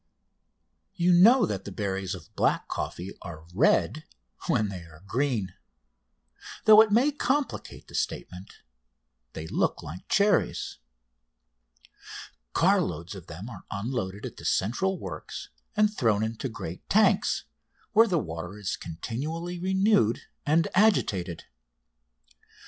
You 0.95 1.13
know 1.13 1.45
that 1.45 1.63
the 1.63 1.71
berries 1.71 2.15
of 2.15 2.35
black 2.35 2.67
coffee 2.67 3.15
are 3.21 3.45
red 3.53 4.03
when 4.47 4.69
they 4.69 4.79
are 4.83 5.03
green. 5.05 5.53
Though 6.65 6.81
it 6.81 6.89
may 6.91 7.11
complicate 7.11 7.87
the 7.87 7.93
statement, 7.93 8.51
they 9.33 9.45
look 9.45 9.83
like 9.83 10.09
cherries. 10.09 10.79
Car 12.53 12.81
loads 12.81 13.13
of 13.13 13.27
them 13.27 13.47
are 13.47 13.65
unloaded 13.69 14.25
at 14.25 14.37
the 14.37 14.43
central 14.45 14.97
works 14.97 15.49
and 15.77 15.95
thrown 15.95 16.23
into 16.23 16.49
great 16.49 16.89
tanks, 16.89 17.43
where 17.91 18.07
the 18.07 18.17
water 18.17 18.57
is 18.57 18.75
continually 18.77 19.59
renewed 19.59 20.21
and 20.47 20.67
agitated. 20.73 21.43